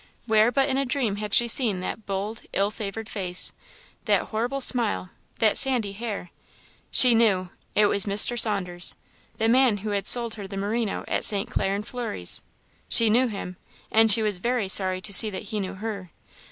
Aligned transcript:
Where 0.25 0.51
but 0.51 0.67
in 0.67 0.79
a 0.79 0.83
dream 0.83 1.17
had 1.17 1.31
she 1.31 1.47
seen 1.47 1.79
that 1.81 2.07
bold, 2.07 2.41
ill 2.53 2.71
favoured 2.71 3.07
face, 3.07 3.53
that 4.05 4.23
horrible 4.29 4.59
smile, 4.59 5.11
that 5.37 5.57
sandy 5.57 5.91
hair? 5.91 6.31
She 6.89 7.13
knew! 7.13 7.51
It 7.75 7.85
was 7.85 8.05
Mr. 8.05 8.35
Saunders, 8.35 8.95
the 9.37 9.47
man 9.47 9.77
who 9.85 9.91
had 9.91 10.07
sold 10.07 10.33
her 10.33 10.47
the 10.47 10.57
merino 10.57 11.05
at 11.07 11.23
St. 11.23 11.51
Clair 11.51 11.75
and 11.75 11.85
Fleury's. 11.85 12.41
She 12.89 13.11
knew 13.11 13.27
him; 13.27 13.57
and 13.91 14.11
she 14.11 14.23
was 14.23 14.39
very 14.39 14.67
sorry 14.67 15.01
to 15.01 15.13
see 15.13 15.29
that 15.29 15.43
he 15.53 15.59
knew 15.59 15.75
her. 15.75 16.09